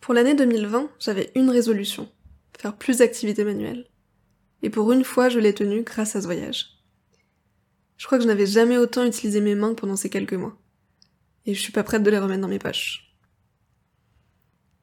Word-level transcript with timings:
Pour 0.00 0.14
l'année 0.14 0.34
2020, 0.34 0.90
j'avais 0.98 1.30
une 1.34 1.50
résolution, 1.50 2.10
faire 2.58 2.76
plus 2.76 2.98
d'activités 2.98 3.44
manuelles. 3.44 3.86
Et 4.62 4.70
pour 4.70 4.92
une 4.92 5.04
fois, 5.04 5.28
je 5.28 5.38
l'ai 5.38 5.54
tenue 5.54 5.82
grâce 5.82 6.16
à 6.16 6.20
ce 6.20 6.26
voyage. 6.26 6.78
Je 7.96 8.06
crois 8.06 8.16
que 8.16 8.24
je 8.24 8.28
n'avais 8.28 8.46
jamais 8.46 8.78
autant 8.78 9.04
utilisé 9.04 9.40
mes 9.40 9.54
mains 9.54 9.74
pendant 9.74 9.96
ces 9.96 10.08
quelques 10.08 10.32
mois. 10.34 10.56
Et 11.44 11.54
je 11.54 11.60
suis 11.60 11.72
pas 11.72 11.82
prête 11.82 12.02
de 12.02 12.10
les 12.10 12.18
remettre 12.18 12.40
dans 12.40 12.48
mes 12.48 12.58
poches. 12.58 13.14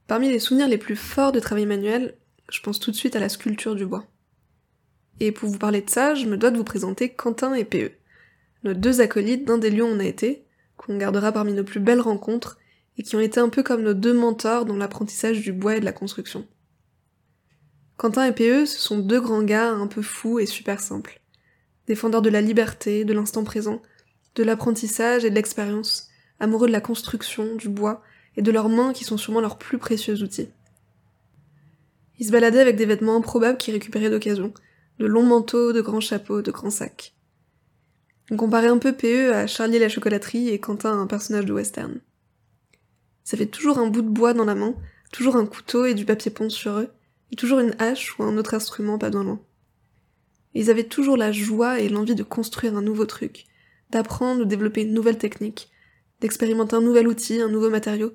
Parmi 0.05 0.29
les 0.29 0.39
souvenirs 0.39 0.67
les 0.67 0.77
plus 0.77 0.95
forts 0.95 1.31
de 1.31 1.39
travail 1.39 1.65
manuel, 1.65 2.15
je 2.49 2.61
pense 2.61 2.79
tout 2.79 2.91
de 2.91 2.95
suite 2.95 3.15
à 3.15 3.19
la 3.19 3.29
sculpture 3.29 3.75
du 3.75 3.85
bois. 3.85 4.05
Et 5.19 5.31
pour 5.31 5.49
vous 5.49 5.57
parler 5.57 5.81
de 5.81 5.89
ça, 5.89 6.13
je 6.13 6.27
me 6.27 6.37
dois 6.37 6.51
de 6.51 6.57
vous 6.57 6.63
présenter 6.63 7.09
Quentin 7.09 7.53
et 7.55 7.65
PE, 7.65 7.91
nos 8.63 8.73
deux 8.73 9.01
acolytes 9.01 9.45
d'un 9.45 9.57
des 9.57 9.71
lieux 9.71 9.83
où 9.83 9.87
on 9.87 9.99
a 9.99 10.05
été, 10.05 10.45
qu'on 10.77 10.97
gardera 10.97 11.31
parmi 11.31 11.53
nos 11.53 11.63
plus 11.63 11.79
belles 11.79 12.01
rencontres, 12.01 12.59
et 12.97 13.03
qui 13.03 13.15
ont 13.15 13.19
été 13.19 13.39
un 13.39 13.49
peu 13.49 13.63
comme 13.63 13.83
nos 13.83 13.93
deux 13.93 14.13
mentors 14.13 14.65
dans 14.65 14.75
l'apprentissage 14.75 15.41
du 15.41 15.53
bois 15.53 15.77
et 15.77 15.79
de 15.79 15.85
la 15.85 15.91
construction. 15.91 16.47
Quentin 17.95 18.25
et 18.25 18.31
PE, 18.31 18.65
ce 18.65 18.79
sont 18.79 18.99
deux 18.99 19.19
grands 19.19 19.43
gars 19.43 19.71
un 19.71 19.87
peu 19.87 20.01
fous 20.01 20.39
et 20.39 20.45
super 20.45 20.79
simples. 20.79 21.19
Défendeurs 21.87 22.21
de 22.21 22.29
la 22.29 22.41
liberté, 22.41 23.05
de 23.05 23.13
l'instant 23.13 23.43
présent, 23.43 23.81
de 24.35 24.43
l'apprentissage 24.43 25.25
et 25.25 25.29
de 25.29 25.35
l'expérience, 25.35 26.09
amoureux 26.39 26.67
de 26.67 26.71
la 26.71 26.81
construction, 26.81 27.55
du 27.55 27.69
bois, 27.69 28.03
et 28.35 28.43
de 28.43 28.51
leurs 28.51 28.69
mains 28.69 28.93
qui 28.93 29.03
sont 29.03 29.17
sûrement 29.17 29.41
leurs 29.41 29.57
plus 29.57 29.79
précieux 29.79 30.21
outils. 30.21 30.49
Ils 32.19 32.27
se 32.27 32.31
baladaient 32.31 32.59
avec 32.59 32.75
des 32.75 32.85
vêtements 32.85 33.17
improbables 33.17 33.57
qu'ils 33.57 33.73
récupéraient 33.73 34.09
d'occasion, 34.09 34.53
de 34.99 35.05
longs 35.05 35.25
manteaux, 35.25 35.73
de 35.73 35.81
grands 35.81 35.99
chapeaux, 35.99 36.41
de 36.41 36.51
grands 36.51 36.69
sacs. 36.69 37.13
On 38.29 38.37
comparait 38.37 38.67
un 38.67 38.77
peu 38.77 38.93
PE 38.93 39.31
à 39.33 39.47
Charlie 39.47 39.79
la 39.79 39.89
chocolaterie 39.89 40.49
et 40.49 40.59
Quentin 40.59 40.91
à 40.91 41.01
un 41.01 41.07
personnage 41.07 41.45
de 41.45 41.53
western. 41.53 41.99
Ça 43.27 43.35
fait 43.35 43.45
toujours 43.45 43.77
un 43.77 43.87
bout 43.87 44.03
de 44.03 44.07
bois 44.07 44.33
dans 44.33 44.45
la 44.45 44.55
main, 44.55 44.73
toujours 45.11 45.35
un 45.35 45.45
couteau 45.45 45.83
et 45.83 45.93
du 45.93 46.05
papier 46.05 46.31
ponce 46.31 46.53
sur 46.53 46.79
eux, 46.79 46.93
et 47.29 47.35
toujours 47.35 47.59
une 47.59 47.75
hache 47.77 48.17
ou 48.17 48.23
un 48.23 48.37
autre 48.37 48.53
instrument 48.53 48.97
pas 48.97 49.09
dans 49.09 49.21
loin. 49.21 49.41
Ils 50.53 50.69
avaient 50.69 50.87
toujours 50.87 51.17
la 51.17 51.33
joie 51.33 51.81
et 51.81 51.89
l'envie 51.89 52.15
de 52.15 52.23
construire 52.23 52.77
un 52.77 52.81
nouveau 52.81 53.05
truc, 53.05 53.43
d'apprendre 53.89 54.43
ou 54.43 54.45
développer 54.45 54.83
une 54.83 54.93
nouvelle 54.93 55.17
technique, 55.17 55.69
d'expérimenter 56.21 56.77
un 56.77 56.81
nouvel 56.81 57.05
outil, 57.05 57.41
un 57.41 57.49
nouveau 57.49 57.69
matériau, 57.69 58.13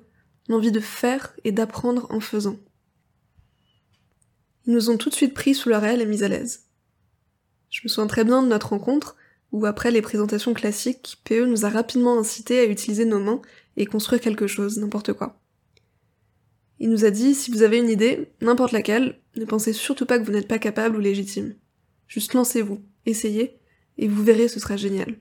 l'envie 0.49 0.71
de 0.71 0.79
faire 0.79 1.35
et 1.43 1.51
d'apprendre 1.51 2.07
en 2.09 2.19
faisant. 2.19 2.57
Ils 4.65 4.73
nous 4.73 4.89
ont 4.89 4.97
tout 4.97 5.09
de 5.09 5.15
suite 5.15 5.35
pris 5.35 5.53
sous 5.53 5.69
leur 5.69 5.83
aile 5.83 6.01
et 6.01 6.07
mis 6.07 6.23
à 6.23 6.27
l'aise. 6.27 6.69
Je 7.69 7.81
me 7.83 7.87
souviens 7.87 8.07
très 8.07 8.23
bien 8.23 8.41
de 8.41 8.47
notre 8.47 8.69
rencontre, 8.69 9.15
où 9.51 9.67
après 9.67 9.91
les 9.91 10.01
présentations 10.01 10.55
classiques, 10.55 11.21
PE 11.23 11.45
nous 11.45 11.65
a 11.65 11.69
rapidement 11.69 12.17
incité 12.17 12.61
à 12.61 12.65
utiliser 12.65 13.05
nos 13.05 13.19
mains 13.19 13.43
et 13.77 13.85
construire 13.85 14.21
quelque 14.21 14.47
chose, 14.47 14.77
n'importe 14.77 15.13
quoi. 15.13 15.39
Il 16.79 16.89
nous 16.89 17.05
a 17.05 17.11
dit, 17.11 17.33
si 17.33 17.51
vous 17.51 17.61
avez 17.61 17.77
une 17.77 17.89
idée, 17.89 18.31
n'importe 18.41 18.71
laquelle, 18.71 19.19
ne 19.35 19.45
pensez 19.45 19.73
surtout 19.73 20.05
pas 20.05 20.19
que 20.19 20.25
vous 20.25 20.31
n'êtes 20.31 20.47
pas 20.47 20.59
capable 20.59 20.97
ou 20.97 20.99
légitime. 20.99 21.55
Juste 22.07 22.33
lancez-vous, 22.33 22.81
essayez, 23.05 23.57
et 23.97 24.07
vous 24.07 24.23
verrez, 24.23 24.47
ce 24.47 24.59
sera 24.59 24.75
génial. 24.75 25.15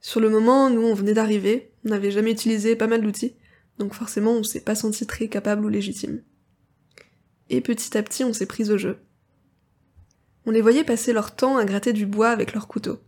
Sur 0.00 0.20
le 0.20 0.30
moment, 0.30 0.70
nous, 0.70 0.82
on 0.82 0.94
venait 0.94 1.14
d'arriver, 1.14 1.72
on 1.84 1.90
n'avait 1.90 2.10
jamais 2.10 2.32
utilisé 2.32 2.76
pas 2.76 2.86
mal 2.86 3.02
d'outils, 3.02 3.34
donc 3.78 3.94
forcément, 3.94 4.32
on 4.32 4.42
s'est 4.42 4.60
pas 4.60 4.74
senti 4.74 5.06
très 5.06 5.28
capable 5.28 5.64
ou 5.64 5.68
légitime. 5.68 6.22
Et 7.48 7.60
petit 7.60 7.96
à 7.98 8.02
petit, 8.02 8.24
on 8.24 8.32
s'est 8.32 8.46
pris 8.46 8.70
au 8.70 8.78
jeu. 8.78 8.98
On 10.46 10.50
les 10.50 10.62
voyait 10.62 10.84
passer 10.84 11.12
leur 11.12 11.34
temps 11.34 11.56
à 11.56 11.64
gratter 11.64 11.92
du 11.92 12.06
bois 12.06 12.30
avec 12.30 12.54
leurs 12.54 12.68
couteaux. 12.68 13.00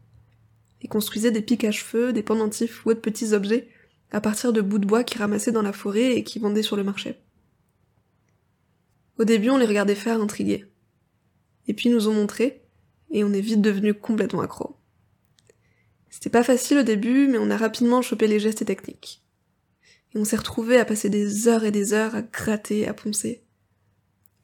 Ils 0.82 0.88
construisaient 0.88 1.30
des 1.30 1.42
pics 1.42 1.64
à 1.64 1.70
cheveux, 1.70 2.12
des 2.12 2.22
pendentifs 2.22 2.84
ou 2.84 2.90
autres 2.90 3.00
petits 3.00 3.32
objets 3.32 3.68
à 4.12 4.20
partir 4.20 4.52
de 4.52 4.60
bouts 4.60 4.78
de 4.78 4.86
bois 4.86 5.04
qu'ils 5.04 5.20
ramassaient 5.20 5.52
dans 5.52 5.62
la 5.62 5.72
forêt 5.72 6.14
et 6.14 6.22
qui 6.22 6.38
vendaient 6.38 6.62
sur 6.62 6.76
le 6.76 6.84
marché. 6.84 7.18
Au 9.18 9.24
début, 9.24 9.50
on 9.50 9.56
les 9.56 9.66
regardait 9.66 9.94
faire 9.94 10.20
intrigués. 10.20 10.66
Et 11.66 11.74
puis 11.74 11.88
ils 11.88 11.94
nous 11.94 12.08
ont 12.08 12.14
montré, 12.14 12.62
et 13.10 13.24
on 13.24 13.32
est 13.32 13.40
vite 13.40 13.60
devenus 13.60 13.94
complètement 14.00 14.42
accros. 14.42 14.76
C'était 16.10 16.30
pas 16.30 16.42
facile 16.42 16.78
au 16.78 16.82
début, 16.82 17.26
mais 17.26 17.38
on 17.38 17.50
a 17.50 17.56
rapidement 17.56 18.02
chopé 18.02 18.26
les 18.26 18.38
gestes 18.38 18.62
et 18.62 18.66
techniques. 18.66 19.22
Et 20.14 20.18
on 20.18 20.24
s'est 20.24 20.36
retrouvés 20.36 20.78
à 20.78 20.84
passer 20.84 21.08
des 21.08 21.48
heures 21.48 21.64
et 21.64 21.70
des 21.70 21.94
heures 21.94 22.14
à 22.14 22.22
gratter, 22.22 22.86
à 22.86 22.92
poncer. 22.92 23.42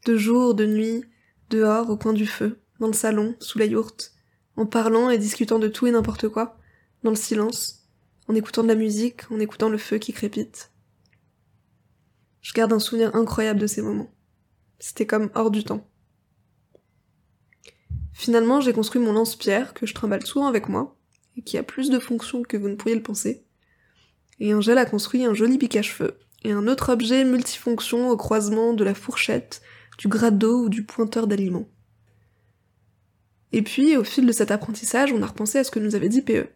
De 0.06 0.16
jour, 0.16 0.54
de 0.54 0.64
nuit, 0.64 1.04
dehors, 1.50 1.90
au 1.90 1.98
coin 1.98 2.14
du 2.14 2.26
feu, 2.26 2.58
dans 2.80 2.86
le 2.86 2.94
salon, 2.94 3.36
sous 3.38 3.58
la 3.58 3.66
yourte, 3.66 4.14
en 4.56 4.64
parlant 4.64 5.10
et 5.10 5.18
discutant 5.18 5.58
de 5.58 5.68
tout 5.68 5.86
et 5.86 5.90
n'importe 5.90 6.28
quoi, 6.28 6.58
dans 7.02 7.10
le 7.10 7.16
silence, 7.16 7.77
en 8.28 8.34
écoutant 8.34 8.62
de 8.62 8.68
la 8.68 8.74
musique, 8.74 9.30
en 9.30 9.40
écoutant 9.40 9.70
le 9.70 9.78
feu 9.78 9.98
qui 9.98 10.12
crépite. 10.12 10.70
Je 12.40 12.52
garde 12.52 12.72
un 12.72 12.78
souvenir 12.78 13.14
incroyable 13.16 13.60
de 13.60 13.66
ces 13.66 13.82
moments. 13.82 14.12
C'était 14.78 15.06
comme 15.06 15.30
hors 15.34 15.50
du 15.50 15.64
temps. 15.64 15.88
Finalement, 18.12 18.60
j'ai 18.60 18.72
construit 18.72 19.00
mon 19.00 19.12
lance-pierre 19.12 19.74
que 19.74 19.86
je 19.86 19.94
trimballe 19.94 20.26
souvent 20.26 20.46
avec 20.46 20.68
moi, 20.68 20.96
et 21.36 21.42
qui 21.42 21.56
a 21.56 21.62
plus 21.62 21.88
de 21.88 21.98
fonctions 21.98 22.42
que 22.42 22.56
vous 22.56 22.68
ne 22.68 22.74
pourriez 22.74 22.96
le 22.96 23.02
penser. 23.02 23.44
Et 24.40 24.54
Angèle 24.54 24.78
a 24.78 24.86
construit 24.86 25.24
un 25.24 25.34
joli 25.34 25.56
pic 25.56 25.76
à 25.76 25.82
cheveux, 25.82 26.18
et 26.42 26.52
un 26.52 26.68
autre 26.68 26.92
objet 26.92 27.24
multifonction 27.24 28.10
au 28.10 28.16
croisement 28.16 28.72
de 28.74 28.84
la 28.84 28.94
fourchette, 28.94 29.62
du 29.98 30.08
d'eau 30.08 30.64
ou 30.64 30.68
du 30.68 30.84
pointeur 30.84 31.26
d'aliments. 31.26 31.68
Et 33.52 33.62
puis, 33.62 33.96
au 33.96 34.04
fil 34.04 34.26
de 34.26 34.32
cet 34.32 34.50
apprentissage, 34.50 35.12
on 35.12 35.22
a 35.22 35.26
repensé 35.26 35.58
à 35.58 35.64
ce 35.64 35.70
que 35.70 35.80
nous 35.80 35.94
avait 35.94 36.08
dit 36.08 36.22
PE 36.22 36.48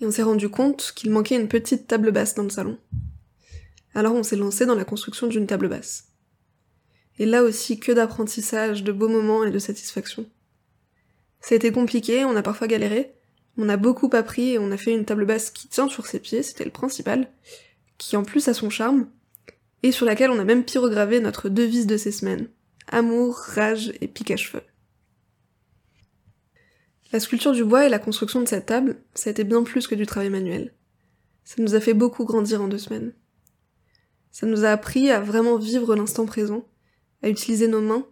et 0.00 0.06
on 0.06 0.10
s'est 0.10 0.22
rendu 0.22 0.48
compte 0.48 0.92
qu'il 0.94 1.10
manquait 1.10 1.36
une 1.36 1.48
petite 1.48 1.86
table 1.86 2.12
basse 2.12 2.34
dans 2.34 2.44
le 2.44 2.50
salon. 2.50 2.78
Alors 3.94 4.14
on 4.14 4.22
s'est 4.22 4.36
lancé 4.36 4.66
dans 4.66 4.74
la 4.74 4.84
construction 4.84 5.26
d'une 5.26 5.46
table 5.46 5.68
basse. 5.68 6.08
Et 7.18 7.26
là 7.26 7.42
aussi 7.42 7.80
que 7.80 7.92
d'apprentissage, 7.92 8.84
de 8.84 8.92
beaux 8.92 9.08
moments 9.08 9.44
et 9.44 9.50
de 9.50 9.58
satisfaction. 9.58 10.26
Ça 11.40 11.54
a 11.54 11.56
été 11.56 11.72
compliqué, 11.72 12.24
on 12.24 12.36
a 12.36 12.42
parfois 12.42 12.68
galéré, 12.68 13.12
on 13.56 13.68
a 13.68 13.76
beaucoup 13.76 14.10
appris 14.12 14.50
et 14.50 14.58
on 14.58 14.70
a 14.70 14.76
fait 14.76 14.92
une 14.92 15.04
table 15.04 15.26
basse 15.26 15.50
qui 15.50 15.68
tient 15.68 15.88
sur 15.88 16.06
ses 16.06 16.20
pieds, 16.20 16.42
c'était 16.42 16.64
le 16.64 16.70
principal, 16.70 17.28
qui 17.96 18.16
en 18.16 18.22
plus 18.22 18.46
a 18.48 18.54
son 18.54 18.70
charme, 18.70 19.08
et 19.82 19.92
sur 19.92 20.06
laquelle 20.06 20.30
on 20.30 20.38
a 20.38 20.44
même 20.44 20.64
pyrogravé 20.64 21.20
notre 21.20 21.48
devise 21.48 21.86
de 21.86 21.96
ces 21.96 22.12
semaines. 22.12 22.48
Amour, 22.86 23.36
rage 23.36 23.92
et 24.00 24.08
pique 24.08 24.30
à 24.30 24.36
cheveux. 24.36 24.62
La 27.10 27.20
sculpture 27.20 27.52
du 27.52 27.64
bois 27.64 27.86
et 27.86 27.88
la 27.88 27.98
construction 27.98 28.42
de 28.42 28.48
cette 28.48 28.66
table, 28.66 29.00
ça 29.14 29.30
a 29.30 29.32
été 29.32 29.42
bien 29.42 29.62
plus 29.62 29.86
que 29.86 29.94
du 29.94 30.04
travail 30.04 30.28
manuel. 30.28 30.74
Ça 31.42 31.62
nous 31.62 31.74
a 31.74 31.80
fait 31.80 31.94
beaucoup 31.94 32.26
grandir 32.26 32.60
en 32.60 32.68
deux 32.68 32.76
semaines. 32.76 33.14
Ça 34.30 34.46
nous 34.46 34.66
a 34.66 34.70
appris 34.70 35.10
à 35.10 35.18
vraiment 35.18 35.56
vivre 35.56 35.96
l'instant 35.96 36.26
présent, 36.26 36.68
à 37.22 37.30
utiliser 37.30 37.66
nos 37.66 37.80
mains, 37.80 38.06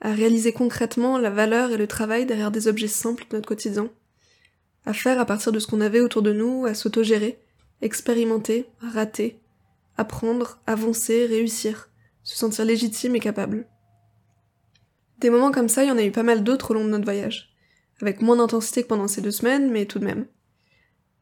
à 0.00 0.12
réaliser 0.12 0.52
concrètement 0.52 1.18
la 1.18 1.30
valeur 1.30 1.72
et 1.72 1.76
le 1.76 1.88
travail 1.88 2.26
derrière 2.26 2.52
des 2.52 2.68
objets 2.68 2.86
simples 2.86 3.24
de 3.28 3.36
notre 3.36 3.48
quotidien, 3.48 3.90
à 4.86 4.92
faire 4.92 5.18
à 5.18 5.26
partir 5.26 5.50
de 5.50 5.58
ce 5.58 5.66
qu'on 5.66 5.80
avait 5.80 6.00
autour 6.00 6.22
de 6.22 6.32
nous, 6.32 6.64
à 6.64 6.74
s'autogérer, 6.74 7.40
expérimenter, 7.82 8.66
rater, 8.80 9.40
apprendre, 9.96 10.60
avancer, 10.68 11.26
réussir, 11.26 11.90
se 12.22 12.36
sentir 12.36 12.64
légitime 12.64 13.16
et 13.16 13.20
capable. 13.20 13.66
Des 15.18 15.30
moments 15.30 15.50
comme 15.50 15.68
ça, 15.68 15.82
il 15.82 15.88
y 15.88 15.90
en 15.90 15.98
a 15.98 16.04
eu 16.04 16.12
pas 16.12 16.22
mal 16.22 16.44
d'autres 16.44 16.70
au 16.70 16.74
long 16.74 16.84
de 16.84 16.90
notre 16.90 17.04
voyage 17.04 17.52
avec 18.00 18.22
moins 18.22 18.36
d'intensité 18.36 18.82
que 18.82 18.88
pendant 18.88 19.08
ces 19.08 19.20
deux 19.20 19.30
semaines, 19.30 19.70
mais 19.70 19.86
tout 19.86 19.98
de 19.98 20.04
même. 20.04 20.26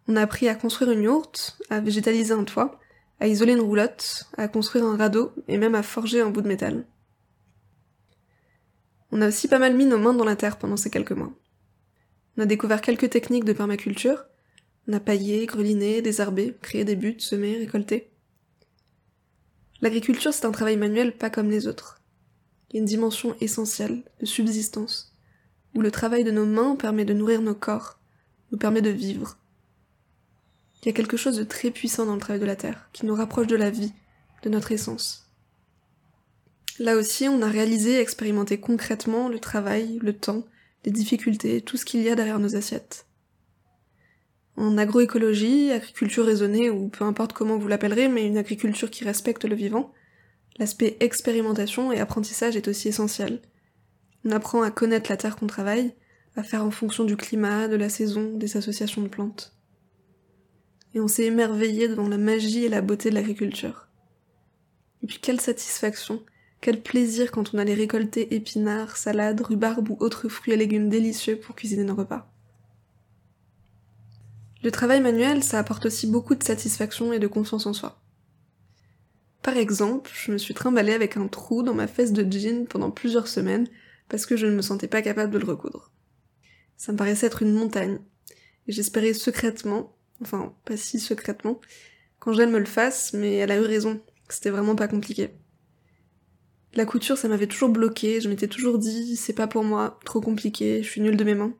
On 0.09 0.16
a 0.16 0.22
appris 0.22 0.48
à 0.48 0.54
construire 0.54 0.92
une 0.92 1.03
yourte, 1.03 1.59
à 1.70 1.81
végétaliser 1.81 2.32
un 2.32 2.44
toit, 2.44 2.78
à 3.19 3.26
isoler 3.26 3.53
une 3.53 3.60
roulotte, 3.60 4.25
à 4.37 4.47
construire 4.48 4.84
un 4.84 4.97
radeau 4.97 5.32
et 5.48 5.59
même 5.59 5.75
à 5.75 5.82
forger 5.82 6.20
un 6.20 6.31
bout 6.31 6.42
de 6.42 6.48
métal. 6.48 6.86
On 9.10 9.22
a 9.22 9.28
aussi 9.28 9.48
pas 9.48 9.59
mal 9.59 9.75
mis 9.75 9.86
nos 9.86 9.98
mains 9.98 10.15
dans 10.15 10.25
la 10.25 10.36
terre 10.36 10.59
pendant 10.59 10.76
ces 10.76 10.91
quelques 10.91 11.12
mois. 11.12 11.32
On 12.36 12.42
a 12.42 12.47
découvert 12.47 12.82
quelques 12.82 13.10
techniques 13.10 13.44
de 13.44 13.53
permaculture, 13.53 14.26
on 14.88 14.92
a 14.92 15.00
paillé, 15.00 15.47
greliné, 15.47 16.03
désherbé, 16.03 16.56
créé 16.62 16.84
des 16.84 16.97
buts, 16.97 17.19
semé, 17.19 17.56
récolté. 17.56 18.12
L'agriculture, 19.81 20.32
c'est 20.32 20.45
un 20.45 20.53
travail 20.53 20.77
manuel 20.77 21.16
pas 21.16 21.30
comme 21.30 21.50
les 21.50 21.66
autres. 21.66 22.00
Il 22.71 22.77
y 22.77 22.78
a 22.78 22.80
une 22.80 22.86
dimension 22.86 23.34
essentielle 23.41 24.04
de 24.21 24.27
subsistance 24.27 25.16
où 25.76 25.80
le 25.82 25.90
travail 25.90 26.24
de 26.24 26.30
nos 26.30 26.46
mains 26.46 26.74
permet 26.74 27.04
de 27.04 27.12
nourrir 27.12 27.42
nos 27.42 27.54
corps, 27.54 27.98
nous 28.50 28.58
permet 28.58 28.80
de 28.80 28.90
vivre. 28.90 29.36
Il 30.80 30.86
y 30.86 30.88
a 30.88 30.94
quelque 30.94 31.18
chose 31.18 31.36
de 31.36 31.44
très 31.44 31.70
puissant 31.70 32.06
dans 32.06 32.14
le 32.14 32.20
travail 32.20 32.40
de 32.40 32.46
la 32.46 32.56
terre, 32.56 32.88
qui 32.92 33.04
nous 33.04 33.14
rapproche 33.14 33.46
de 33.46 33.56
la 33.56 33.70
vie, 33.70 33.92
de 34.42 34.48
notre 34.48 34.72
essence. 34.72 35.30
Là 36.78 36.96
aussi, 36.96 37.28
on 37.28 37.42
a 37.42 37.48
réalisé 37.48 37.92
et 37.92 38.00
expérimenté 38.00 38.58
concrètement 38.58 39.28
le 39.28 39.38
travail, 39.38 39.98
le 40.02 40.14
temps, 40.14 40.44
les 40.84 40.92
difficultés, 40.92 41.60
tout 41.60 41.76
ce 41.76 41.84
qu'il 41.84 42.02
y 42.02 42.08
a 42.08 42.14
derrière 42.14 42.38
nos 42.38 42.56
assiettes. 42.56 43.06
En 44.56 44.78
agroécologie, 44.78 45.72
agriculture 45.72 46.24
raisonnée 46.24 46.70
ou 46.70 46.88
peu 46.88 47.04
importe 47.04 47.34
comment 47.34 47.58
vous 47.58 47.68
l'appellerez, 47.68 48.08
mais 48.08 48.26
une 48.26 48.38
agriculture 48.38 48.90
qui 48.90 49.04
respecte 49.04 49.44
le 49.44 49.56
vivant, 49.56 49.92
l'aspect 50.58 50.96
expérimentation 51.00 51.92
et 51.92 52.00
apprentissage 52.00 52.56
est 52.56 52.68
aussi 52.68 52.88
essentiel, 52.88 53.42
on 54.26 54.32
apprend 54.32 54.62
à 54.62 54.72
connaître 54.72 55.10
la 55.10 55.16
terre 55.16 55.36
qu'on 55.36 55.46
travaille, 55.46 55.94
à 56.34 56.42
faire 56.42 56.64
en 56.64 56.72
fonction 56.72 57.04
du 57.04 57.16
climat, 57.16 57.68
de 57.68 57.76
la 57.76 57.88
saison, 57.88 58.32
des 58.36 58.56
associations 58.56 59.02
de 59.02 59.08
plantes. 59.08 59.54
Et 60.94 61.00
on 61.00 61.06
s'est 61.06 61.26
émerveillé 61.26 61.86
devant 61.86 62.08
la 62.08 62.18
magie 62.18 62.64
et 62.64 62.68
la 62.68 62.80
beauté 62.80 63.10
de 63.10 63.14
l'agriculture. 63.14 63.86
Et 65.02 65.06
puis 65.06 65.18
quelle 65.22 65.40
satisfaction, 65.40 66.24
quel 66.60 66.82
plaisir 66.82 67.30
quand 67.30 67.54
on 67.54 67.58
allait 67.58 67.74
récolter 67.74 68.34
épinards, 68.34 68.96
salades, 68.96 69.40
rhubarbe 69.40 69.90
ou 69.90 69.96
autres 70.00 70.28
fruits 70.28 70.54
et 70.54 70.56
légumes 70.56 70.88
délicieux 70.88 71.38
pour 71.38 71.54
cuisiner 71.54 71.84
nos 71.84 71.94
repas. 71.94 72.28
Le 74.64 74.72
travail 74.72 75.00
manuel, 75.00 75.44
ça 75.44 75.60
apporte 75.60 75.86
aussi 75.86 76.08
beaucoup 76.08 76.34
de 76.34 76.42
satisfaction 76.42 77.12
et 77.12 77.20
de 77.20 77.28
confiance 77.28 77.66
en 77.66 77.72
soi. 77.72 78.00
Par 79.42 79.56
exemple, 79.56 80.10
je 80.12 80.32
me 80.32 80.38
suis 80.38 80.54
trimballée 80.54 80.94
avec 80.94 81.16
un 81.16 81.28
trou 81.28 81.62
dans 81.62 81.74
ma 81.74 81.86
fesse 81.86 82.12
de 82.12 82.28
jean 82.28 82.66
pendant 82.66 82.90
plusieurs 82.90 83.28
semaines 83.28 83.68
parce 84.08 84.26
que 84.26 84.36
je 84.36 84.47
ne 84.47 84.54
me 84.54 84.62
sentais 84.62 84.88
pas 84.88 85.03
capable 85.03 85.32
de 85.32 85.38
le 85.38 85.47
recoudre. 85.47 85.92
Ça 86.76 86.92
me 86.92 86.98
paraissait 86.98 87.26
être 87.26 87.42
une 87.42 87.53
montagne, 87.53 87.98
et 88.66 88.72
j'espérais 88.72 89.14
secrètement, 89.14 89.97
enfin 90.20 90.54
pas 90.64 90.76
si 90.76 91.00
secrètement, 91.00 91.60
qu'Angèle 92.20 92.50
me 92.50 92.58
le 92.58 92.66
fasse, 92.66 93.12
mais 93.12 93.34
elle 93.34 93.50
a 93.50 93.56
eu 93.56 93.64
raison, 93.64 94.00
c'était 94.28 94.50
vraiment 94.50 94.76
pas 94.76 94.88
compliqué. 94.88 95.30
La 96.74 96.84
couture, 96.84 97.16
ça 97.16 97.28
m'avait 97.28 97.47
toujours 97.47 97.70
bloqué, 97.70 98.20
je 98.20 98.28
m'étais 98.28 98.48
toujours 98.48 98.78
dit, 98.78 99.16
c'est 99.16 99.32
pas 99.32 99.47
pour 99.47 99.64
moi, 99.64 99.98
trop 100.04 100.20
compliqué, 100.20 100.82
je 100.82 100.88
suis 100.88 101.00
nulle 101.00 101.16
de 101.16 101.24
mes 101.24 101.34
mains. 101.34 101.54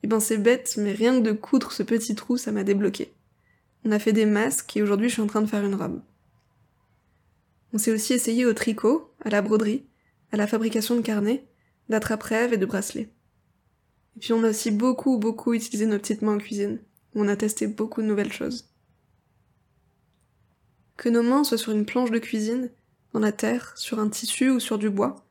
Et 0.00 0.06
eh 0.06 0.06
ben 0.06 0.20
c'est 0.20 0.38
bête, 0.38 0.76
mais 0.78 0.92
rien 0.92 1.18
que 1.18 1.26
de 1.26 1.32
coudre 1.32 1.72
ce 1.72 1.82
petit 1.82 2.14
trou, 2.14 2.36
ça 2.36 2.52
m'a 2.52 2.62
débloqué. 2.62 3.12
On 3.84 3.90
a 3.90 3.98
fait 3.98 4.12
des 4.12 4.26
masques 4.26 4.76
et 4.76 4.82
aujourd'hui 4.82 5.08
je 5.08 5.14
suis 5.14 5.22
en 5.22 5.26
train 5.26 5.42
de 5.42 5.46
faire 5.46 5.64
une 5.64 5.74
robe. 5.74 6.00
On 7.72 7.78
s'est 7.78 7.92
aussi 7.92 8.14
essayé 8.14 8.46
au 8.46 8.54
tricot, 8.54 9.12
à 9.24 9.30
la 9.30 9.42
broderie, 9.42 9.84
à 10.32 10.36
la 10.36 10.46
fabrication 10.46 10.96
de 10.96 11.00
carnets, 11.00 11.44
d'attrape-rêves 11.88 12.52
et 12.52 12.58
de 12.58 12.66
bracelets. 12.66 13.10
Et 14.16 14.20
puis 14.20 14.32
on 14.32 14.42
a 14.44 14.50
aussi 14.50 14.70
beaucoup, 14.70 15.18
beaucoup 15.18 15.54
utilisé 15.54 15.86
nos 15.86 15.98
petites 15.98 16.22
mains 16.22 16.34
en 16.34 16.38
cuisine, 16.38 16.80
où 17.14 17.22
on 17.22 17.28
a 17.28 17.36
testé 17.36 17.66
beaucoup 17.66 18.02
de 18.02 18.06
nouvelles 18.06 18.32
choses. 18.32 18.68
Que 20.96 21.08
nos 21.08 21.22
mains 21.22 21.44
soient 21.44 21.58
sur 21.58 21.72
une 21.72 21.86
planche 21.86 22.10
de 22.10 22.18
cuisine, 22.18 22.70
dans 23.12 23.20
la 23.20 23.32
terre, 23.32 23.72
sur 23.76 24.00
un 24.00 24.08
tissu 24.08 24.50
ou 24.50 24.60
sur 24.60 24.78
du 24.78 24.90
bois, 24.90 25.24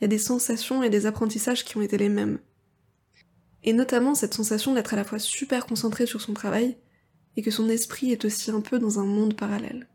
il 0.00 0.04
y 0.04 0.06
a 0.06 0.08
des 0.08 0.18
sensations 0.18 0.82
et 0.82 0.90
des 0.90 1.06
apprentissages 1.06 1.64
qui 1.64 1.76
ont 1.76 1.82
été 1.82 1.96
les 1.98 2.08
mêmes. 2.08 2.38
Et 3.62 3.72
notamment 3.72 4.14
cette 4.14 4.34
sensation 4.34 4.74
d'être 4.74 4.94
à 4.94 4.96
la 4.96 5.04
fois 5.04 5.18
super 5.18 5.66
concentré 5.66 6.06
sur 6.06 6.20
son 6.20 6.32
travail, 6.32 6.76
et 7.36 7.42
que 7.42 7.50
son 7.50 7.68
esprit 7.68 8.12
est 8.12 8.24
aussi 8.24 8.50
un 8.50 8.60
peu 8.60 8.78
dans 8.78 8.98
un 8.98 9.04
monde 9.04 9.36
parallèle. 9.36 9.88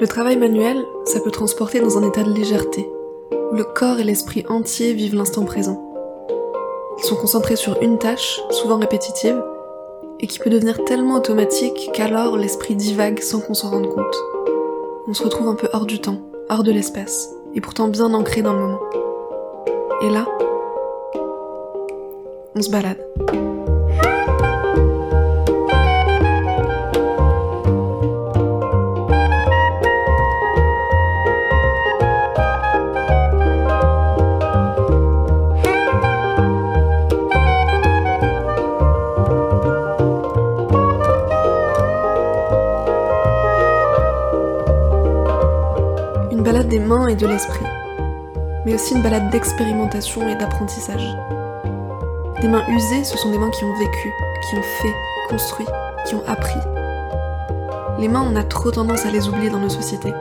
Le 0.00 0.08
travail 0.08 0.38
manuel, 0.38 0.82
ça 1.04 1.20
peut 1.20 1.30
transporter 1.30 1.78
dans 1.78 1.98
un 1.98 2.08
état 2.08 2.22
de 2.22 2.32
légèreté, 2.32 2.88
où 3.52 3.54
le 3.54 3.64
corps 3.64 3.98
et 4.00 4.04
l'esprit 4.04 4.46
entier 4.48 4.94
vivent 4.94 5.14
l'instant 5.14 5.44
présent. 5.44 5.78
Ils 6.96 7.04
sont 7.04 7.16
concentrés 7.16 7.56
sur 7.56 7.82
une 7.82 7.98
tâche, 7.98 8.40
souvent 8.48 8.78
répétitive, 8.78 9.42
et 10.18 10.26
qui 10.26 10.38
peut 10.38 10.48
devenir 10.48 10.82
tellement 10.84 11.16
automatique 11.16 11.90
qu'alors 11.92 12.38
l'esprit 12.38 12.76
divague 12.76 13.20
sans 13.20 13.40
qu'on 13.40 13.52
s'en 13.52 13.68
rende 13.68 13.90
compte. 13.90 14.16
On 15.06 15.12
se 15.12 15.22
retrouve 15.22 15.48
un 15.48 15.54
peu 15.54 15.68
hors 15.74 15.84
du 15.84 16.00
temps, 16.00 16.22
hors 16.48 16.62
de 16.62 16.72
l'espace, 16.72 17.34
et 17.54 17.60
pourtant 17.60 17.88
bien 17.88 18.14
ancré 18.14 18.40
dans 18.40 18.54
le 18.54 18.58
moment. 18.58 18.80
Et 20.00 20.08
là, 20.08 20.26
on 22.54 22.62
se 22.62 22.70
balade. 22.70 23.49
L'esprit, 47.26 47.66
mais 48.64 48.74
aussi 48.74 48.94
une 48.94 49.02
balade 49.02 49.30
d'expérimentation 49.30 50.28
et 50.28 50.34
d'apprentissage. 50.34 51.16
Des 52.40 52.48
mains 52.48 52.64
usées, 52.68 53.04
ce 53.04 53.18
sont 53.18 53.30
des 53.30 53.38
mains 53.38 53.50
qui 53.50 53.64
ont 53.64 53.78
vécu, 53.78 54.12
qui 54.48 54.56
ont 54.56 54.62
fait, 54.62 54.94
construit, 55.28 55.66
qui 56.06 56.14
ont 56.14 56.22
appris. 56.26 56.60
Les 57.98 58.08
mains, 58.08 58.26
on 58.26 58.36
a 58.36 58.42
trop 58.42 58.70
tendance 58.70 59.04
à 59.04 59.10
les 59.10 59.28
oublier 59.28 59.50
dans 59.50 59.58
nos 59.58 59.68
sociétés. 59.68 60.14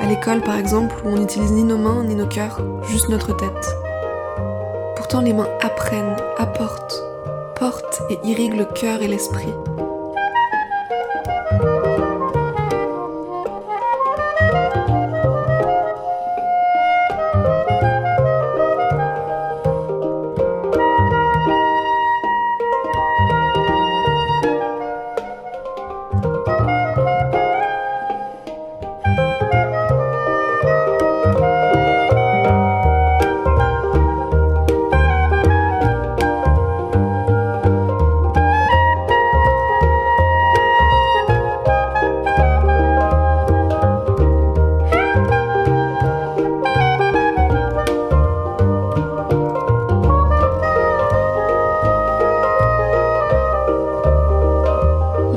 À 0.00 0.06
l'école, 0.06 0.40
par 0.40 0.56
exemple, 0.56 0.96
où 1.04 1.08
on 1.08 1.18
n'utilise 1.18 1.52
ni 1.52 1.64
nos 1.64 1.76
mains 1.76 2.04
ni 2.04 2.14
nos 2.14 2.26
cœurs, 2.26 2.60
juste 2.84 3.08
notre 3.08 3.36
tête. 3.36 3.76
Pourtant, 4.96 5.20
les 5.20 5.32
mains 5.32 5.48
apprennent, 5.60 6.16
apportent, 6.38 7.02
portent 7.56 8.02
et 8.08 8.18
irriguent 8.24 8.58
le 8.58 8.64
cœur 8.64 9.02
et 9.02 9.08
l'esprit. 9.08 9.52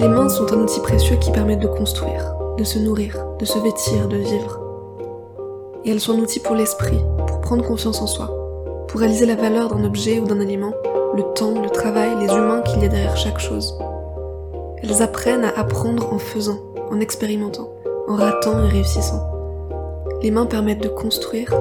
Sont 0.02 0.52
un 0.54 0.64
outil 0.64 0.80
précieux 0.80 1.18
qui 1.18 1.32
permet 1.32 1.58
de 1.58 1.68
construire, 1.68 2.34
de 2.58 2.64
se 2.64 2.80
nourrir, 2.80 3.24
de 3.40 3.46
se 3.46 3.60
vêtir, 3.60 4.08
de 4.08 4.18
vivre. 4.18 4.60
Et 5.86 5.92
elles 5.92 6.00
sont 6.00 6.14
un 6.14 6.22
outil 6.22 6.40
pour 6.40 6.56
l'esprit, 6.56 7.00
pour 7.28 7.40
prendre 7.42 7.64
confiance 7.64 8.02
en 8.02 8.08
soi, 8.08 8.86
pour 8.88 9.00
réaliser 9.00 9.28
la 9.28 9.36
valeur 9.36 9.70
d'un 9.70 9.84
objet 9.84 10.20
ou 10.20 10.26
d'un 10.26 10.40
aliment, 10.40 10.74
le 11.16 11.22
temps, 11.36 11.62
le 11.62 11.70
travail, 11.70 12.10
les 12.20 12.34
humains 12.34 12.62
qu'il 12.62 12.82
y 12.82 12.86
a 12.86 12.88
derrière 12.88 13.16
chaque 13.16 13.40
chose. 13.40 13.78
Elles 14.82 15.04
apprennent 15.04 15.44
à 15.44 15.60
apprendre 15.60 16.12
en 16.12 16.18
faisant, 16.18 16.60
en 16.90 17.00
expérimentant, 17.00 17.70
en 18.08 18.16
ratant 18.16 18.64
et 18.64 18.70
réussissant. 18.70 19.22
Les 20.24 20.32
mains 20.32 20.48
permettent 20.48 20.82
de 20.82 20.90
construire 20.90 21.54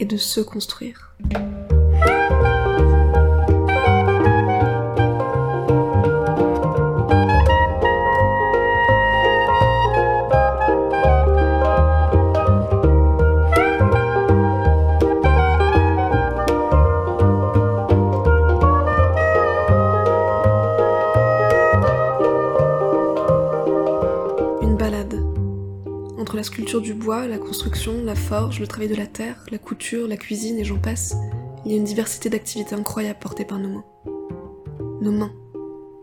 et 0.00 0.04
de 0.04 0.16
se 0.16 0.40
construire. 0.40 1.14
La 26.36 26.42
sculpture 26.42 26.80
du 26.80 26.94
bois, 26.94 27.26
la 27.26 27.38
construction, 27.38 28.02
la 28.04 28.14
forge, 28.14 28.60
le 28.60 28.66
travail 28.66 28.88
de 28.88 28.94
la 28.94 29.06
terre, 29.06 29.44
la 29.50 29.58
couture, 29.58 30.08
la 30.08 30.16
cuisine 30.16 30.58
et 30.58 30.64
j'en 30.64 30.78
passe, 30.78 31.14
il 31.64 31.72
y 31.72 31.74
a 31.74 31.78
une 31.78 31.84
diversité 31.84 32.30
d'activités 32.30 32.74
incroyables 32.74 33.18
portées 33.18 33.44
par 33.44 33.58
nos 33.58 33.68
mains. 33.68 33.84
Nos 35.00 35.12
mains, 35.12 35.32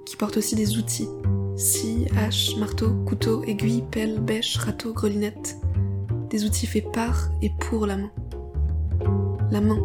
qui 0.06 0.16
portent 0.16 0.38
aussi 0.38 0.56
des 0.56 0.78
outils. 0.78 1.08
Scie, 1.56 2.06
hache, 2.18 2.56
marteau, 2.58 2.94
couteau, 3.06 3.44
aiguille, 3.44 3.84
pelle, 3.90 4.20
bêche, 4.20 4.58
râteau, 4.58 4.94
grelinette. 4.94 5.58
Des 6.30 6.46
outils 6.46 6.68
faits 6.68 6.92
par 6.92 7.30
et 7.42 7.52
pour 7.60 7.86
la 7.86 7.98
main. 7.98 8.12
La 9.52 9.62
main, 9.62 9.80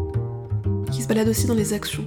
qui 0.92 1.02
se 1.02 1.08
balade 1.08 1.28
aussi 1.28 1.46
dans 1.46 1.54
les 1.54 1.72
actions. 1.72 2.06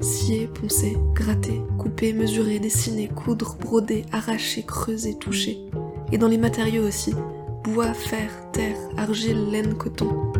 Scier, 0.00 0.48
poncer, 0.48 0.96
gratter, 1.14 1.62
couper, 1.78 2.12
mesurer, 2.12 2.58
dessiner, 2.58 3.08
coudre, 3.08 3.56
broder, 3.58 4.04
arracher, 4.12 4.62
creuser, 4.62 5.16
toucher. 5.18 5.58
Et 6.12 6.18
dans 6.18 6.28
les 6.28 6.38
matériaux 6.38 6.86
aussi, 6.86 7.14
bois, 7.64 7.94
fer, 7.94 8.28
terre, 8.52 8.76
argile, 8.98 9.50
laine, 9.50 9.74
coton. 9.74 10.32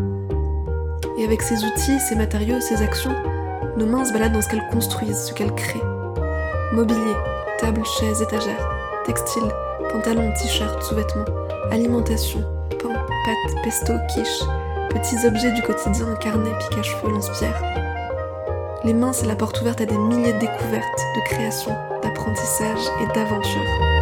Et 1.18 1.24
avec 1.24 1.40
ses 1.40 1.64
outils, 1.64 1.98
ses 2.00 2.16
matériaux, 2.16 2.60
ses 2.60 2.82
actions, 2.82 3.14
nos 3.78 3.86
mains 3.86 4.04
se 4.04 4.12
baladent 4.12 4.34
dans 4.34 4.42
ce 4.42 4.48
qu'elles 4.50 4.68
construisent, 4.70 5.24
ce 5.28 5.32
qu'elles 5.32 5.54
créent. 5.54 5.80
Mobilier, 6.72 7.14
table, 7.58 7.82
chaises, 7.98 8.20
étagères, 8.20 8.70
textiles, 9.06 9.50
pantalons, 9.90 10.32
t-shirts, 10.34 10.82
sous-vêtements, 10.82 11.24
alimentation, 11.70 12.40
pain, 12.82 12.92
pâtes, 12.92 13.62
pesto, 13.62 13.94
quiche, 14.12 14.42
petits 14.90 15.26
objets 15.26 15.52
du 15.52 15.62
quotidien, 15.62 16.14
carnet, 16.20 16.52
pique 16.58 16.78
à 16.78 16.82
cheveux, 16.82 17.10
lance-pierre. 17.10 17.62
Les 18.84 18.92
mains, 18.92 19.14
c'est 19.14 19.26
la 19.26 19.36
porte 19.36 19.58
ouverte 19.62 19.80
à 19.80 19.86
des 19.86 19.96
milliers 19.96 20.34
de 20.34 20.40
découvertes, 20.40 21.00
de 21.16 21.20
créations, 21.24 21.74
d'apprentissage 22.02 22.86
et 23.02 23.06
d'aventures. 23.14 23.93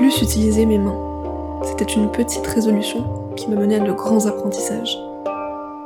Plus 0.00 0.22
utiliser 0.22 0.64
mes 0.64 0.78
mains. 0.78 0.96
C'était 1.62 1.84
une 1.84 2.10
petite 2.10 2.46
résolution 2.46 3.04
qui 3.36 3.50
m'a 3.50 3.56
mené 3.56 3.74
à 3.76 3.80
de 3.80 3.92
grands 3.92 4.24
apprentissages. 4.24 4.98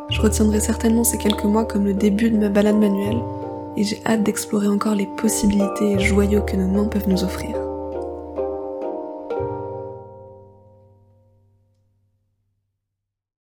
Je 0.08 0.20
retiendrai 0.20 0.60
certainement 0.60 1.02
ces 1.02 1.18
quelques 1.18 1.42
mois 1.42 1.64
comme 1.64 1.84
le 1.84 1.94
début 1.94 2.30
de 2.30 2.38
ma 2.38 2.48
balade 2.48 2.78
manuelle 2.78 3.18
et 3.76 3.82
j'ai 3.82 4.00
hâte 4.06 4.22
d'explorer 4.22 4.68
encore 4.68 4.94
les 4.94 5.06
possibilités 5.06 5.94
et 5.94 5.98
que 5.98 6.56
nos 6.56 6.68
mains 6.68 6.86
peuvent 6.86 7.08
nous 7.08 7.24
offrir. 7.24 7.63